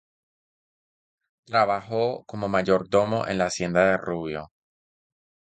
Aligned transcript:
Trabajó 1.45 2.23
como 2.25 2.49
mayordomo 2.49 3.27
en 3.27 3.37
la 3.37 3.45
Hacienda 3.45 3.85
de 3.85 3.97
Rubio. 3.97 4.51